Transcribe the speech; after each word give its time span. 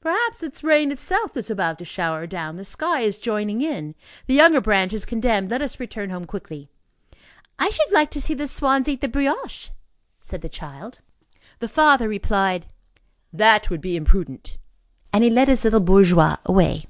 "Perhaps 0.00 0.42
it 0.42 0.54
is 0.54 0.64
rain 0.64 0.90
itself 0.90 1.34
that 1.34 1.40
is 1.40 1.50
about 1.50 1.76
to 1.80 1.84
shower 1.84 2.26
down; 2.26 2.56
the 2.56 2.64
sky 2.64 3.00
is 3.00 3.18
joining 3.18 3.60
in; 3.60 3.94
the 4.26 4.32
younger 4.32 4.58
branch 4.58 4.94
is 4.94 5.04
condemned. 5.04 5.50
Let 5.50 5.60
us 5.60 5.78
return 5.78 6.08
home 6.08 6.24
quickly." 6.24 6.70
"I 7.58 7.68
should 7.68 7.90
like 7.92 8.10
to 8.12 8.22
see 8.22 8.32
the 8.32 8.48
swans 8.48 8.88
eat 8.88 9.02
the 9.02 9.06
brioche," 9.08 9.68
said 10.18 10.40
the 10.40 10.48
child. 10.48 11.00
The 11.58 11.68
father 11.68 12.08
replied: 12.08 12.68
"That 13.34 13.68
would 13.68 13.82
be 13.82 13.96
imprudent." 13.96 14.56
And 15.12 15.22
he 15.22 15.28
led 15.28 15.48
his 15.48 15.62
little 15.62 15.80
bourgeois 15.80 16.38
away. 16.46 16.86